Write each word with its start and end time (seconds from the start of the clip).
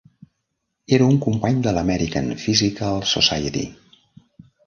Era 0.97 1.09
un 1.15 1.19
company 1.25 1.59
de 1.67 1.73
l'American 1.75 2.31
Physical 2.45 2.99
Society. 3.13 3.65